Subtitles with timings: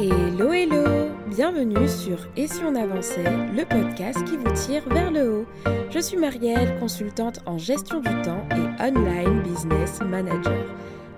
[0.00, 5.40] Hello hello Bienvenue sur Et si on avançait, le podcast qui vous tire vers le
[5.40, 5.46] haut.
[5.90, 10.64] Je suis Marielle, consultante en gestion du temps et online business manager.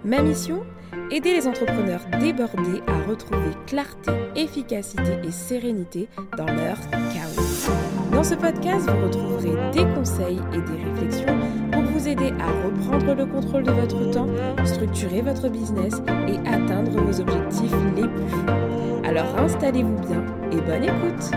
[0.03, 0.63] Ma mission
[1.11, 6.09] Aider les entrepreneurs débordés à retrouver clarté, efficacité et sérénité
[6.39, 6.79] dans leur
[7.13, 7.71] chaos.
[8.13, 11.39] Dans ce podcast, vous retrouverez des conseils et des réflexions
[12.01, 14.29] vous aider à reprendre le contrôle de votre temps,
[14.65, 15.95] structurer votre business
[16.29, 18.47] et atteindre vos objectifs les plus fous.
[19.05, 21.31] Alors installez-vous bien et bonne écoute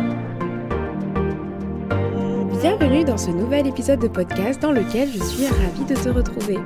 [2.62, 6.58] Bienvenue dans ce nouvel épisode de podcast dans lequel je suis ravie de te retrouver.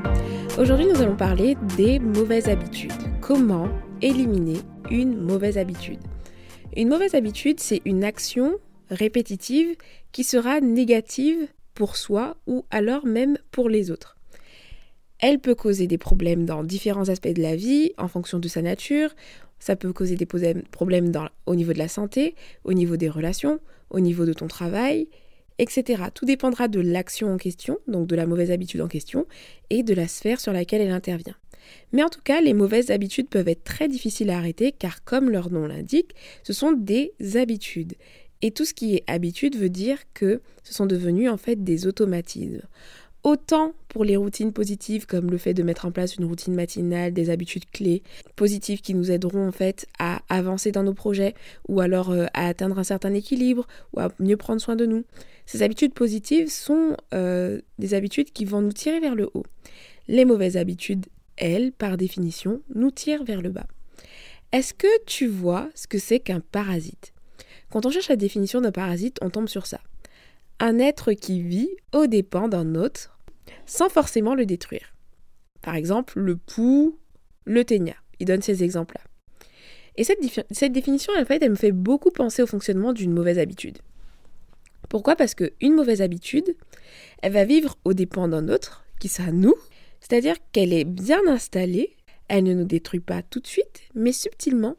[0.59, 2.91] Aujourd'hui nous allons parler des mauvaises habitudes.
[3.19, 3.67] Comment
[4.03, 4.59] éliminer
[4.91, 5.99] une mauvaise habitude?
[6.75, 8.53] Une mauvaise habitude, c'est une action
[8.91, 9.75] répétitive
[10.11, 14.17] qui sera négative pour soi ou alors même pour les autres.
[15.19, 18.63] Elle peut causer des problèmes dans différents aspects de la vie en fonction de sa
[18.63, 19.11] nature.
[19.59, 21.11] Ça peut causer des problèmes
[21.45, 23.59] au niveau de la santé, au niveau des relations,
[23.91, 25.07] au niveau de ton travail,
[25.59, 26.05] etc.
[26.15, 29.27] Tout dépendra de l'action en question, donc de la mauvaise habitude en question,
[29.69, 31.35] et de la sphère sur laquelle elle intervient.
[31.93, 35.29] Mais en tout cas, les mauvaises habitudes peuvent être très difficiles à arrêter car comme
[35.29, 37.93] leur nom l'indique, ce sont des habitudes.
[38.41, 41.87] Et tout ce qui est habitude veut dire que ce sont devenus en fait des
[41.87, 42.61] automatismes.
[43.23, 47.13] Autant pour les routines positives comme le fait de mettre en place une routine matinale,
[47.13, 48.03] des habitudes clés
[48.35, 51.33] positives qui nous aideront en fait à avancer dans nos projets
[51.67, 55.03] ou alors euh, à atteindre un certain équilibre ou à mieux prendre soin de nous.
[55.45, 59.45] Ces habitudes positives sont euh, des habitudes qui vont nous tirer vers le haut.
[60.07, 63.67] Les mauvaises habitudes, elles, par définition, nous tirent vers le bas.
[64.53, 67.13] Est-ce que tu vois ce que c'est qu'un parasite?
[67.69, 69.81] Quand on cherche la définition d'un parasite, on tombe sur ça.
[70.59, 73.17] Un être qui vit aux dépens d'un autre
[73.65, 74.93] sans forcément le détruire.
[75.61, 76.97] Par exemple, le pou,
[77.45, 77.95] le ténia.
[78.19, 79.01] Il donne ces exemples-là.
[79.95, 83.79] Et cette, définition, en fait, elle me fait beaucoup penser au fonctionnement d'une mauvaise habitude.
[84.89, 85.15] Pourquoi?
[85.15, 86.55] Parce qu'une mauvaise habitude,
[87.21, 89.55] elle va vivre aux dépens d'un autre, qui sera nous,
[89.99, 91.95] c'est-à-dire qu'elle est bien installée,
[92.27, 94.75] elle ne nous détruit pas tout de suite, mais subtilement,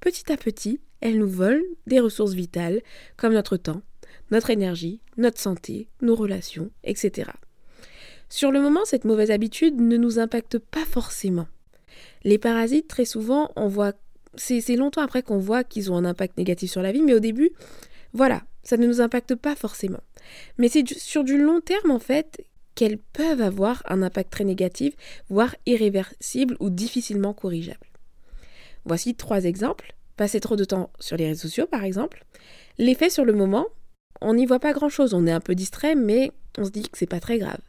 [0.00, 2.82] petit à petit, elle nous vole des ressources vitales
[3.16, 3.82] comme notre temps,
[4.30, 7.30] notre énergie, notre santé, nos relations, etc.
[8.28, 11.48] Sur le moment, cette mauvaise habitude ne nous impacte pas forcément.
[12.22, 13.92] Les parasites, très souvent, on voit,
[14.36, 17.20] c'est longtemps après qu'on voit qu'ils ont un impact négatif sur la vie, mais au
[17.20, 17.50] début,
[18.12, 20.02] voilà, ça ne nous impacte pas forcément.
[20.58, 22.44] Mais c'est sur du long terme, en fait,
[22.74, 24.94] qu'elles peuvent avoir un impact très négatif,
[25.28, 27.78] voire irréversible ou difficilement corrigeable.
[28.84, 32.26] Voici trois exemples passer trop de temps sur les réseaux sociaux par exemple,
[32.76, 33.66] l'effet sur le moment,
[34.20, 36.82] on n'y voit pas grand chose, on est un peu distrait, mais on se dit
[36.82, 37.62] que c'est pas très grave.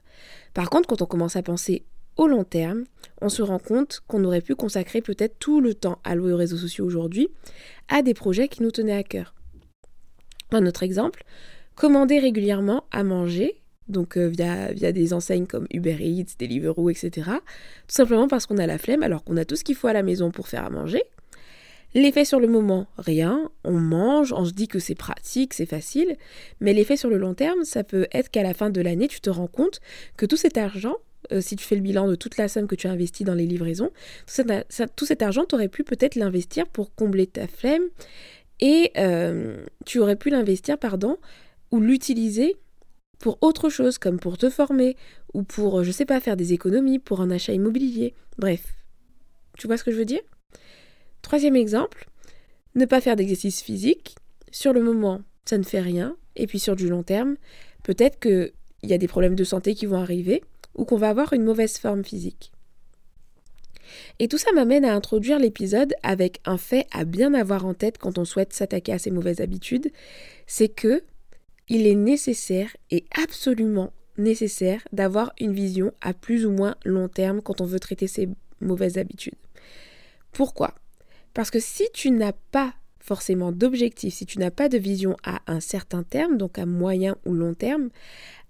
[0.54, 1.86] Par contre, quand on commence à penser
[2.18, 2.84] au long terme,
[3.22, 6.58] on se rend compte qu'on aurait pu consacrer peut-être tout le temps alloué aux réseaux
[6.58, 7.30] sociaux aujourd'hui
[7.88, 9.34] à des projets qui nous tenaient à cœur.
[10.52, 11.24] Un autre exemple,
[11.76, 17.12] commander régulièrement à manger, donc euh, via, via des enseignes comme Uber Eats, Deliveroo, etc.
[17.88, 19.94] Tout simplement parce qu'on a la flemme alors qu'on a tout ce qu'il faut à
[19.94, 21.02] la maison pour faire à manger.
[21.94, 26.16] L'effet sur le moment, rien, on mange, on se dit que c'est pratique, c'est facile,
[26.62, 29.20] mais l'effet sur le long terme, ça peut être qu'à la fin de l'année, tu
[29.20, 29.82] te rends compte
[30.16, 30.96] que tout cet argent,
[31.34, 33.34] euh, si tu fais le bilan de toute la somme que tu as investie dans
[33.34, 33.92] les livraisons,
[34.96, 37.84] tout cet, argent, tu aurais pu peut-être l'investir pour combler ta flemme
[38.62, 41.18] et euh, tu aurais pu l'investir, pardon,
[41.72, 42.56] ou l'utiliser
[43.20, 44.96] pour autre chose, comme pour te former
[45.34, 48.14] ou pour, je sais pas, faire des économies, pour un achat immobilier.
[48.38, 48.64] Bref,
[49.58, 50.22] tu vois ce que je veux dire?
[51.22, 52.08] Troisième exemple,
[52.76, 54.16] ne pas faire d'exercice physique.
[54.52, 56.16] Sur le moment, ça ne fait rien.
[56.36, 57.36] Et puis sur du long terme,
[57.84, 58.52] peut-être qu'il
[58.84, 60.44] y a des problèmes de santé qui vont arriver
[60.76, 62.52] ou qu'on va avoir une mauvaise forme physique.
[64.20, 67.98] Et tout ça m'amène à introduire l'épisode avec un fait à bien avoir en tête
[67.98, 69.92] quand on souhaite s'attaquer à ces mauvaises habitudes,
[70.48, 71.04] c'est que
[71.68, 77.42] il est nécessaire et absolument nécessaire d'avoir une vision à plus ou moins long terme
[77.42, 78.30] quand on veut traiter ces
[78.60, 79.36] mauvaises habitudes.
[80.32, 80.76] Pourquoi?
[81.34, 85.42] Parce que si tu n'as pas forcément d'objectif, si tu n'as pas de vision à
[85.48, 87.90] un certain terme, donc à moyen ou long terme,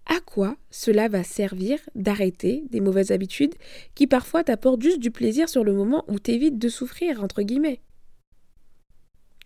[0.06, 3.56] à quoi cela va servir d'arrêter des mauvaises habitudes
[3.96, 7.82] qui parfois t'apportent juste du plaisir sur le moment ou t'évitent de souffrir, entre guillemets?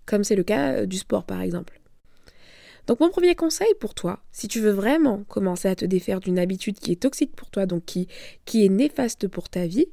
[0.06, 1.80] Comme c'est le cas euh, du sport par exemple.
[2.88, 6.38] Donc mon premier conseil pour toi, si tu veux vraiment commencer à te défaire d'une
[6.38, 8.08] habitude qui est toxique pour toi, donc qui,
[8.46, 9.88] qui est néfaste pour ta vie,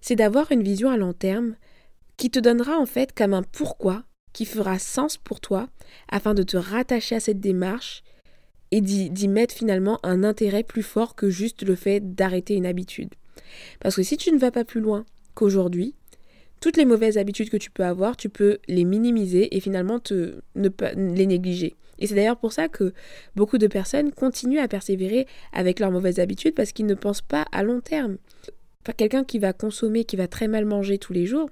[0.00, 1.56] c'est d'avoir une vision à long terme
[2.18, 4.04] qui te donnera en fait comme un pourquoi
[4.34, 5.68] qui fera sens pour toi
[6.10, 8.02] afin de te rattacher à cette démarche
[8.70, 13.14] et d'y mettre finalement un intérêt plus fort que juste le fait d'arrêter une habitude.
[13.80, 15.94] Parce que si tu ne vas pas plus loin qu'aujourd'hui,
[16.60, 20.40] toutes les mauvaises habitudes que tu peux avoir, tu peux les minimiser et finalement te,
[20.54, 21.76] ne pas les négliger.
[21.98, 22.92] Et c'est d'ailleurs pour ça que
[23.36, 27.46] beaucoup de personnes continuent à persévérer avec leurs mauvaises habitudes parce qu'ils ne pensent pas
[27.52, 28.18] à long terme.
[28.96, 31.50] Quelqu'un qui va consommer, qui va très mal manger tous les jours,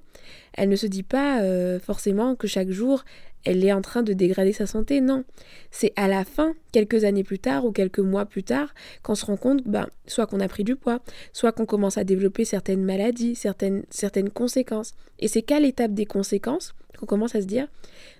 [0.53, 3.03] elle ne se dit pas euh, forcément que chaque jour
[3.45, 4.99] elle est en train de dégrader sa santé.
[4.99, 5.23] Non,
[5.71, 8.73] c'est à la fin, quelques années plus tard ou quelques mois plus tard,
[9.03, 10.99] qu'on se rend compte, ben, soit qu'on a pris du poids,
[11.31, 14.95] soit qu'on commence à développer certaines maladies, certaines, certaines conséquences.
[15.19, 17.67] Et c'est qu'à l'étape des conséquences qu'on commence à se dire,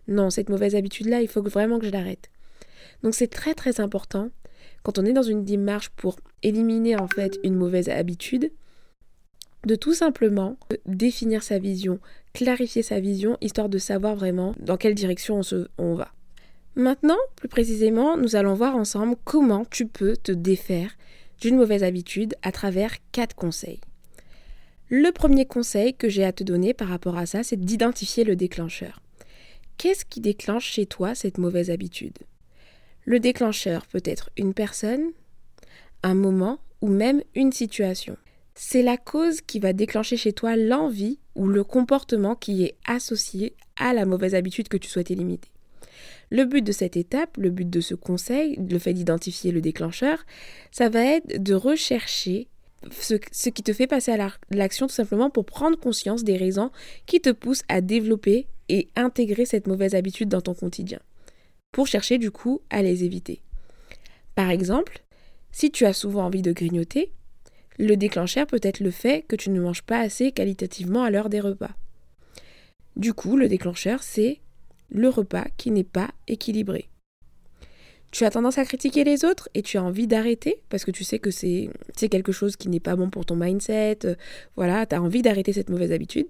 [0.08, 2.30] non, cette mauvaise habitude-là, il faut vraiment que je l'arrête.
[3.04, 4.30] Donc c'est très très important,
[4.84, 8.52] quand on est dans une démarche pour éliminer en fait une mauvaise habitude,
[9.66, 12.00] de tout simplement définir sa vision,
[12.34, 15.42] clarifier sa vision, histoire de savoir vraiment dans quelle direction
[15.78, 16.12] on va.
[16.76, 20.92] Maintenant, plus précisément, nous allons voir ensemble comment tu peux te défaire
[21.42, 23.80] d'une mauvaise habitude à travers quatre conseils.
[24.90, 28.36] Le premier conseil que j'ai à te donner par rapport à ça, c'est d'identifier le
[28.36, 29.02] déclencheur.
[29.78, 32.18] Qu'est-ce qui déclenche chez toi cette mauvaise habitude?
[33.06, 35.12] Le déclencheur peut être une personne,
[36.04, 38.18] un moment ou même une situation
[38.60, 43.54] c'est la cause qui va déclencher chez toi l'envie ou le comportement qui est associé
[43.76, 45.40] à la mauvaise habitude que tu souhaites éliminer.
[46.32, 50.26] Le but de cette étape, le but de ce conseil, le fait d'identifier le déclencheur,
[50.72, 52.48] ça va être de rechercher
[53.00, 56.72] ce, qui te fait passer à l'action tout simplement pour prendre conscience des raisons
[57.06, 61.00] qui te poussent à développer et intégrer cette mauvaise habitude dans ton quotidien,
[61.72, 63.42] pour chercher du coup à les éviter.
[64.34, 65.04] Par exemple,
[65.52, 67.12] si tu as souvent envie de grignoter,
[67.78, 71.30] le déclencheur peut être le fait que tu ne manges pas assez qualitativement à l'heure
[71.30, 71.72] des repas.
[72.96, 74.40] Du coup, le déclencheur, c'est
[74.90, 76.90] le repas qui n'est pas équilibré.
[78.12, 81.04] Tu as tendance à critiquer les autres et tu as envie d'arrêter parce que tu
[81.04, 81.70] sais que c'est
[82.10, 84.00] quelque chose qui n'est pas bon pour ton mindset.
[84.06, 84.16] Euh,
[84.56, 86.28] voilà, tu as envie d'arrêter cette mauvaise habitude.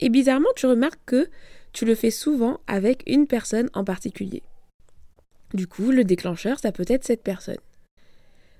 [0.00, 1.28] Et bizarrement, tu remarques que
[1.72, 4.42] tu le fais souvent avec une personne en particulier.
[5.54, 7.58] Du coup, le déclencheur, ça peut être cette personne.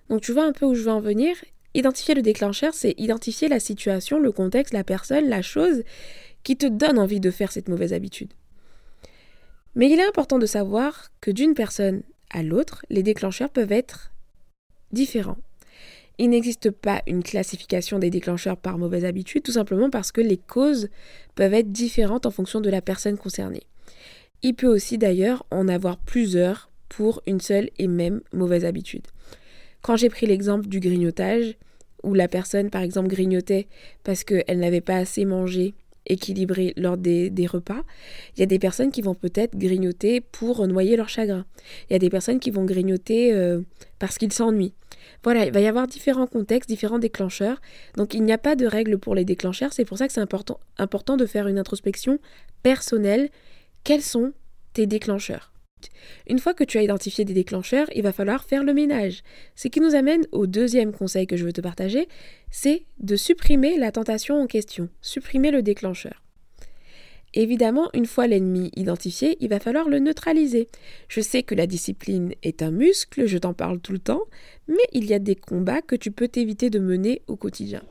[0.08, 1.36] Donc tu vois un peu où je veux en venir
[1.74, 5.82] Identifier le déclencheur, c'est identifier la situation, le contexte, la personne, la chose
[6.42, 8.32] qui te donne envie de faire cette mauvaise habitude.
[9.74, 14.12] Mais il est important de savoir que d'une personne à l'autre, les déclencheurs peuvent être
[14.92, 15.38] différents.
[16.18, 20.36] Il n'existe pas une classification des déclencheurs par mauvaise habitude, tout simplement parce que les
[20.36, 20.88] causes
[21.34, 23.62] peuvent être différentes en fonction de la personne concernée.
[24.42, 29.06] Il peut aussi d'ailleurs en avoir plusieurs pour une seule et même mauvaise habitude.
[29.82, 31.56] Quand j'ai pris l'exemple du grignotage,
[32.02, 33.66] où la personne par exemple grignotait
[34.04, 35.74] parce qu'elle n'avait pas assez mangé
[36.06, 37.82] équilibré lors des, repas,
[38.34, 41.44] il y a des personnes qui vont peut-être grignoter pour noyer leur chagrin.
[41.88, 43.60] Il y a des personnes qui vont grignoter euh,
[43.98, 44.72] parce qu'ils s'ennuient.
[45.22, 47.60] Voilà, il va y avoir différents contextes, différents déclencheurs.
[47.96, 49.72] Donc il n'y a pas de règle pour les déclencheurs.
[49.72, 52.18] C'est pour ça que c'est important, important de faire une introspection
[52.62, 53.28] personnelle.
[53.84, 54.32] Quels sont
[54.72, 55.52] tes déclencheurs?
[56.28, 59.22] Une fois que tu as identifié des déclencheurs, il va falloir faire le ménage.
[59.54, 62.08] Ce qui nous amène au deuxième conseil que je veux te partager,
[62.50, 66.22] c'est de supprimer la tentation en question, supprimer le déclencheur.
[67.34, 70.68] Évidemment, une fois l'ennemi identifié, il va falloir le neutraliser.
[71.08, 74.22] Je sais que la discipline est un muscle, je t'en parle tout le temps,
[74.66, 77.82] mais il y a des combats que tu peux t'éviter de mener au quotidien.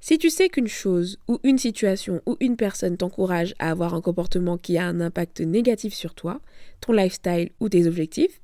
[0.00, 4.00] Si tu sais qu'une chose ou une situation ou une personne t'encourage à avoir un
[4.00, 6.40] comportement qui a un impact négatif sur toi,
[6.80, 8.40] ton lifestyle ou tes objectifs,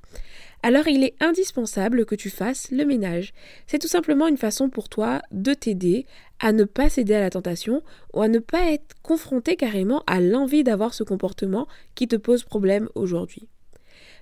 [0.63, 3.33] alors il est indispensable que tu fasses le ménage.
[3.67, 6.05] C'est tout simplement une façon pour toi de t'aider
[6.39, 7.81] à ne pas céder à la tentation
[8.13, 12.43] ou à ne pas être confronté carrément à l'envie d'avoir ce comportement qui te pose
[12.43, 13.47] problème aujourd'hui.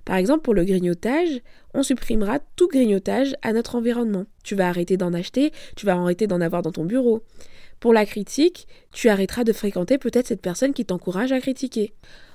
[0.05, 1.41] Par exemple, pour le grignotage,
[1.73, 4.25] on supprimera tout grignotage à notre environnement.
[4.43, 7.23] Tu vas arrêter d'en acheter, tu vas arrêter d'en avoir dans ton bureau.
[7.79, 11.93] Pour la critique, tu arrêteras de fréquenter peut-être cette personne qui t'encourage à critiquer.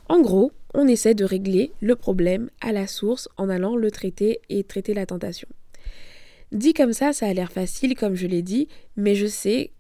[0.09, 4.41] En gros, on essaie de régler le problème à la source en allant le traiter
[4.49, 5.49] et traiter la tentation.
[6.53, 9.73] Dit comme ça, ça a l'air facile, comme je l'ai dit, mais je sais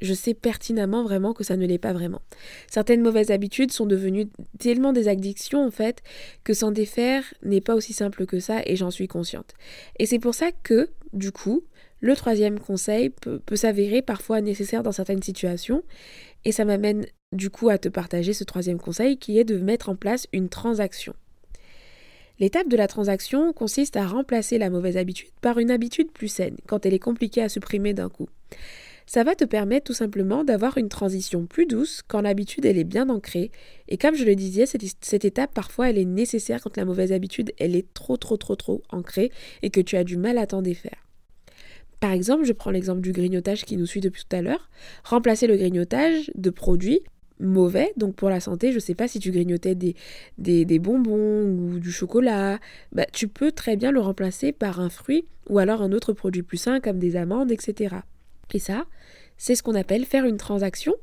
[0.00, 2.22] je sais pertinemment vraiment que ça ne l'est pas vraiment.
[2.70, 6.02] Certaines mauvaises habitudes sont devenues tellement des addictions en fait
[6.44, 9.54] que s'en défaire n'est pas aussi simple que ça et j'en suis consciente.
[9.98, 11.64] Et c'est pour ça que, du coup,
[12.00, 15.82] le troisième conseil peut, s'avérer parfois nécessaire dans certaines situations
[16.44, 19.88] et ça m'amène du coup à te partager ce troisième conseil qui est de mettre
[19.88, 21.14] en place une transaction.
[22.40, 26.56] L'étape de la transaction consiste à remplacer la mauvaise habitude par une habitude plus saine
[26.66, 28.28] quand elle est compliquée à supprimer d'un coup
[29.08, 32.84] ça va te permettre tout simplement d'avoir une transition plus douce quand l'habitude elle est
[32.84, 33.50] bien ancrée.
[33.88, 37.10] Et comme je le disais, cette, cette, étape parfois elle est nécessaire quand la mauvaise
[37.10, 40.46] habitude elle est trop trop trop trop ancrée et que tu as du mal à
[40.46, 41.07] t'en défaire.
[42.00, 44.70] Par exemple, je prends l'exemple du grignotage qui nous suit depuis tout à l'heure.
[45.04, 47.00] Remplacer le grignotage de produits
[47.40, 51.78] mauvais, donc pour la santé, je ne sais pas si tu grignotais des, bonbons ou
[51.78, 52.58] du chocolat,
[52.92, 56.42] bah, tu peux très bien le remplacer par un fruit ou alors un autre produit
[56.42, 57.96] plus sain comme des amandes, etc.
[58.54, 58.86] Et ça,
[59.36, 60.94] c'est ce qu'on appelle faire une transaction.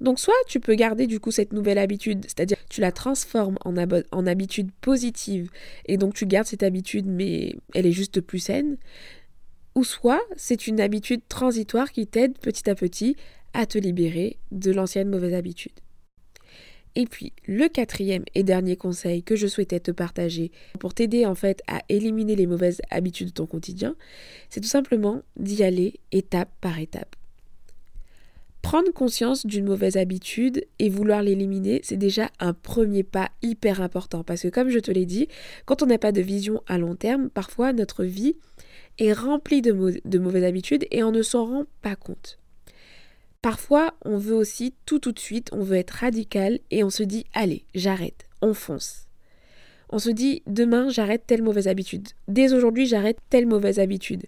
[0.00, 4.26] Donc soit tu peux garder du coup cette nouvelle habitude, c'est-à-dire tu la transformes en
[4.26, 5.50] habitude positive
[5.86, 8.76] et donc tu gardes cette habitude mais elle est juste plus saine.
[9.74, 13.16] Ou soit c'est une habitude transitoire qui t'aide petit à petit
[13.52, 15.72] à te libérer de l'ancienne mauvaise habitude.
[16.96, 21.34] Et puis, le quatrième et dernier conseil que je souhaitais te partager pour t'aider en
[21.34, 23.96] fait à éliminer les mauvaises habitudes de ton quotidien,
[24.48, 27.16] c'est tout simplement d'y aller étape par étape.
[28.62, 34.24] Prendre conscience d'une mauvaise habitude et vouloir l'éliminer, c'est déjà un premier pas hyper important
[34.24, 35.28] parce que comme je te l'ai dit,
[35.66, 38.36] quand on n'a pas de vision à long terme, parfois notre vie
[38.98, 42.38] est remplie de, de mauvaises habitudes et on ne s'en rend pas compte.
[43.42, 47.02] Parfois, on veut aussi tout tout de suite, on veut être radical et on se
[47.02, 49.06] dit allez, j'arrête, on fonce.
[49.90, 52.08] On se dit demain, j'arrête telle mauvaise habitude.
[52.26, 54.24] Dès aujourd'hui, j'arrête telle mauvaise habitude.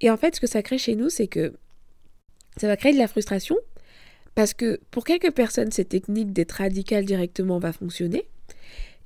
[0.00, 1.54] Et en fait, ce que ça crée chez nous, c'est que
[2.56, 3.56] ça va créer de la frustration
[4.34, 8.26] parce que pour quelques personnes, cette technique d'être radical directement va fonctionner.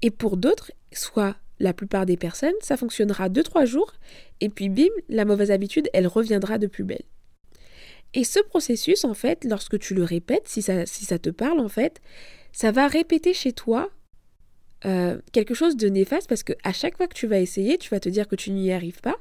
[0.03, 3.93] Et pour d'autres, soit la plupart des personnes, ça fonctionnera 2-3 jours
[4.41, 7.05] et puis bim, la mauvaise habitude, elle reviendra de plus belle.
[8.15, 10.85] Et ce processus, en fait, lorsque tu le répètes, si ça,
[11.19, 12.01] te parle, en fait,
[12.53, 13.91] ça va répéter chez toi
[14.85, 17.91] euh, quelque chose de néfaste parce que à chaque fois que tu vas essayer, tu
[17.91, 19.17] vas te dire que tu n'y arrives pas.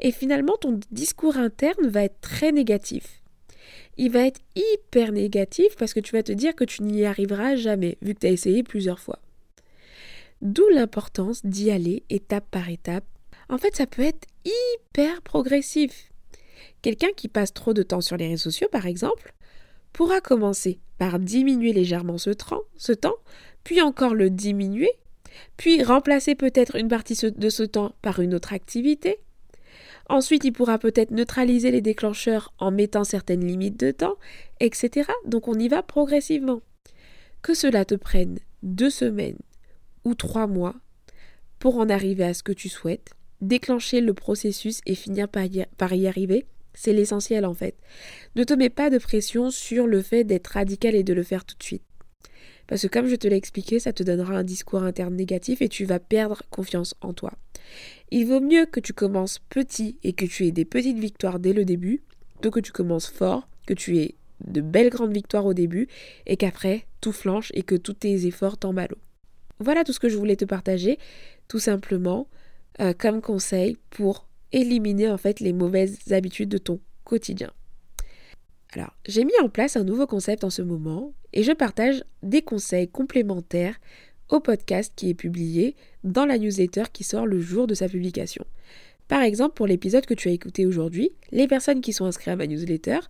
[0.00, 3.20] Et finalement, ton discours interne va être très négatif
[4.00, 7.56] il va être hyper négatif parce que tu vas te dire que tu n'y arriveras
[7.56, 9.18] jamais, vu que tu as essayé plusieurs fois.
[10.42, 13.04] D'où l'importance d'y aller étape par étape.
[13.48, 16.10] En fait, ça peut être hyper progressif.
[16.82, 19.34] Quelqu'un qui passe trop de temps sur les réseaux sociaux, par exemple,
[19.92, 23.16] pourra commencer par diminuer légèrement ce, temps,
[23.64, 24.90] puis encore le diminuer,
[25.56, 29.18] puis remplacer peut-être une partie de ce temps par une autre activité,
[30.10, 34.16] Ensuite, il pourra peut-être neutraliser les déclencheurs en mettant certaines limites de temps,
[34.58, 35.08] etc.
[35.24, 36.62] Donc on y va progressivement.
[37.42, 39.38] Que cela te prenne deux semaines
[40.04, 40.74] ou trois mois
[41.58, 46.06] pour en arriver à ce que tu souhaites, déclencher le processus et finir par y,
[46.06, 47.74] arriver, c'est l'essentiel en fait.
[48.36, 51.44] Ne te mets pas de pression sur le fait d'être radical et de le faire
[51.44, 51.82] tout de suite.
[52.66, 55.68] Parce que comme je te l'ai expliqué, ça te donnera un discours interne négatif et
[55.68, 57.32] tu vas perdre confiance en toi.
[58.10, 61.52] Il vaut mieux que tu commences petit et que tu aies des petites victoires dès
[61.52, 62.02] le début,
[62.48, 64.14] que tu commences fort, que tu aies
[64.46, 65.88] de belles grandes victoires au début
[66.26, 68.98] et qu'après tout flanche et que tous tes efforts tombent à l'eau.
[69.60, 70.98] Voilà tout ce que je voulais te partager,
[71.48, 72.26] tout simplement
[72.80, 77.50] euh, comme conseil pour éliminer en fait les mauvaises habitudes de ton quotidien.
[78.72, 82.42] Alors, j'ai mis en place un nouveau concept en ce moment et je partage des
[82.42, 83.76] conseils complémentaires
[84.28, 85.74] au podcast qui est publié
[86.04, 88.44] dans la newsletter qui sort le jour de sa publication.
[89.08, 92.36] Par exemple, pour l'épisode que tu as écouté aujourd'hui, les personnes qui sont inscrites à
[92.36, 93.00] ma newsletter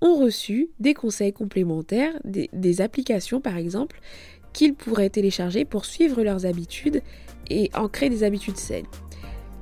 [0.00, 4.00] ont reçu des conseils complémentaires, des, des applications par exemple,
[4.52, 7.02] qu'ils pourraient télécharger pour suivre leurs habitudes
[7.50, 8.86] et en créer des habitudes saines.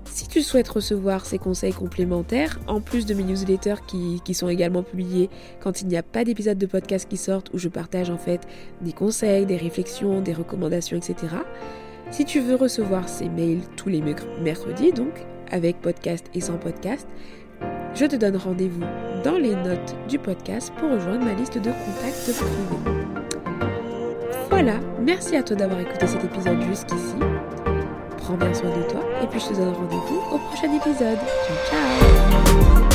[0.04, 4.82] Si tu souhaites recevoir ces conseils complémentaires, en plus de mes newsletters qui, sont également
[4.82, 5.30] publiés
[5.60, 8.40] quand il n'y a pas d'épisode de podcast qui sortent où je partage en fait
[8.80, 11.36] des conseils, des réflexions, des recommandations, etc.
[12.10, 14.02] Si tu veux recevoir ces mails tous les
[14.42, 17.06] mercredis, donc avec podcast et sans podcast,
[17.94, 18.84] je te donne rendez-vous
[19.22, 23.19] dans les notes du podcast pour rejoindre ma liste de contacts privés.
[24.62, 27.14] Voilà, merci à toi d'avoir écouté cet épisode jusqu'ici.
[28.18, 31.18] Prends bien soin de toi et puis je te donne rendez-vous au prochain épisode.
[31.46, 32.89] Ciao ciao